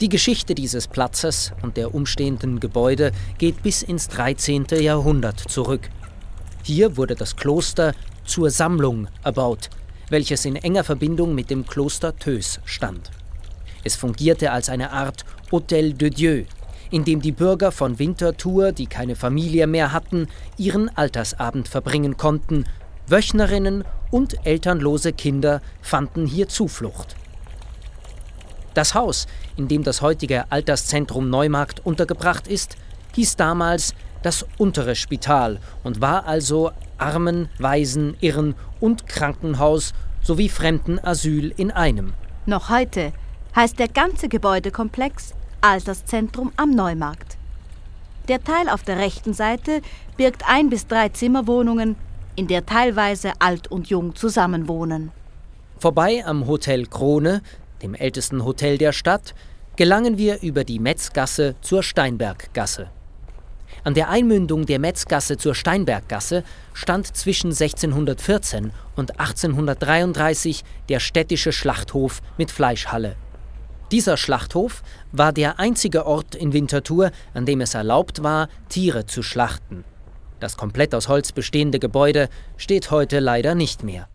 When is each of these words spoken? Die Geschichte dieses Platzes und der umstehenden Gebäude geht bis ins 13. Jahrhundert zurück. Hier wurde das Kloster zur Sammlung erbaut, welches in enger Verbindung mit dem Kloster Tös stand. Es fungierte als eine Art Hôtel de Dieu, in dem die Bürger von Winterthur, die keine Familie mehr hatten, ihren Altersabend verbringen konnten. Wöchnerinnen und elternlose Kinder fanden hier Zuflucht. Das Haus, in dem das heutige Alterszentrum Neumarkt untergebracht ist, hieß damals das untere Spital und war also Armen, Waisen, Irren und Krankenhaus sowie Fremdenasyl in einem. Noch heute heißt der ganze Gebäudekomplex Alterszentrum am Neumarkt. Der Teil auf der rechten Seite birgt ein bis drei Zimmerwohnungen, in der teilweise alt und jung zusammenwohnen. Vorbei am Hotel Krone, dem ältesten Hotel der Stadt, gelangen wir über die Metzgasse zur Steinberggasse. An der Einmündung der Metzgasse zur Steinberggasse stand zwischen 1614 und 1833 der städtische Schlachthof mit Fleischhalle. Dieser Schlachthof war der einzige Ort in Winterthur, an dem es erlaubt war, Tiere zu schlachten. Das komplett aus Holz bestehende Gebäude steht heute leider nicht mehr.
Die 0.00 0.08
Geschichte 0.08 0.56
dieses 0.56 0.88
Platzes 0.88 1.52
und 1.62 1.76
der 1.76 1.94
umstehenden 1.94 2.58
Gebäude 2.58 3.12
geht 3.38 3.62
bis 3.62 3.80
ins 3.82 4.08
13. 4.08 4.66
Jahrhundert 4.80 5.38
zurück. 5.38 5.88
Hier 6.64 6.96
wurde 6.96 7.14
das 7.14 7.36
Kloster 7.36 7.94
zur 8.24 8.50
Sammlung 8.50 9.06
erbaut, 9.22 9.70
welches 10.10 10.46
in 10.46 10.56
enger 10.56 10.82
Verbindung 10.82 11.36
mit 11.36 11.48
dem 11.48 11.64
Kloster 11.64 12.16
Tös 12.16 12.58
stand. 12.64 13.12
Es 13.84 13.94
fungierte 13.94 14.50
als 14.50 14.68
eine 14.68 14.90
Art 14.90 15.24
Hôtel 15.52 15.92
de 15.92 16.10
Dieu, 16.10 16.42
in 16.90 17.04
dem 17.04 17.22
die 17.22 17.32
Bürger 17.32 17.70
von 17.70 18.00
Winterthur, 18.00 18.72
die 18.72 18.86
keine 18.86 19.14
Familie 19.14 19.68
mehr 19.68 19.92
hatten, 19.92 20.26
ihren 20.56 20.88
Altersabend 20.96 21.68
verbringen 21.68 22.16
konnten. 22.16 22.64
Wöchnerinnen 23.06 23.84
und 24.10 24.44
elternlose 24.44 25.12
Kinder 25.12 25.62
fanden 25.82 26.26
hier 26.26 26.48
Zuflucht. 26.48 27.14
Das 28.74 28.94
Haus, 28.94 29.26
in 29.56 29.68
dem 29.68 29.84
das 29.84 30.02
heutige 30.02 30.50
Alterszentrum 30.50 31.30
Neumarkt 31.30 31.84
untergebracht 31.86 32.48
ist, 32.48 32.76
hieß 33.14 33.36
damals 33.36 33.94
das 34.22 34.44
untere 34.58 34.96
Spital 34.96 35.60
und 35.84 36.00
war 36.00 36.26
also 36.26 36.72
Armen, 36.98 37.48
Waisen, 37.58 38.16
Irren 38.20 38.54
und 38.80 39.06
Krankenhaus 39.06 39.92
sowie 40.22 40.48
Fremdenasyl 40.48 41.52
in 41.56 41.70
einem. 41.70 42.14
Noch 42.46 42.68
heute 42.68 43.12
heißt 43.54 43.78
der 43.78 43.88
ganze 43.88 44.28
Gebäudekomplex 44.28 45.34
Alterszentrum 45.60 46.52
am 46.56 46.70
Neumarkt. 46.70 47.36
Der 48.28 48.42
Teil 48.42 48.68
auf 48.68 48.82
der 48.82 48.98
rechten 48.98 49.34
Seite 49.34 49.82
birgt 50.16 50.42
ein 50.48 50.70
bis 50.70 50.86
drei 50.86 51.10
Zimmerwohnungen, 51.10 51.96
in 52.36 52.48
der 52.48 52.66
teilweise 52.66 53.32
alt 53.38 53.68
und 53.68 53.88
jung 53.88 54.16
zusammenwohnen. 54.16 55.12
Vorbei 55.78 56.24
am 56.24 56.46
Hotel 56.46 56.86
Krone, 56.86 57.42
dem 57.82 57.94
ältesten 57.94 58.44
Hotel 58.44 58.78
der 58.78 58.92
Stadt, 58.92 59.34
gelangen 59.76 60.18
wir 60.18 60.42
über 60.42 60.64
die 60.64 60.78
Metzgasse 60.78 61.56
zur 61.60 61.82
Steinberggasse. 61.82 62.90
An 63.82 63.94
der 63.94 64.08
Einmündung 64.08 64.66
der 64.66 64.78
Metzgasse 64.78 65.36
zur 65.36 65.54
Steinberggasse 65.54 66.44
stand 66.72 67.16
zwischen 67.16 67.48
1614 67.48 68.72
und 68.96 69.18
1833 69.18 70.62
der 70.88 71.00
städtische 71.00 71.52
Schlachthof 71.52 72.22
mit 72.38 72.50
Fleischhalle. 72.50 73.16
Dieser 73.90 74.16
Schlachthof 74.16 74.82
war 75.12 75.32
der 75.32 75.58
einzige 75.58 76.06
Ort 76.06 76.34
in 76.34 76.52
Winterthur, 76.52 77.10
an 77.34 77.46
dem 77.46 77.60
es 77.60 77.74
erlaubt 77.74 78.22
war, 78.22 78.48
Tiere 78.68 79.06
zu 79.06 79.22
schlachten. 79.22 79.84
Das 80.40 80.56
komplett 80.56 80.94
aus 80.94 81.08
Holz 81.08 81.32
bestehende 81.32 81.78
Gebäude 81.78 82.28
steht 82.56 82.90
heute 82.90 83.20
leider 83.20 83.54
nicht 83.54 83.84
mehr. 83.84 84.08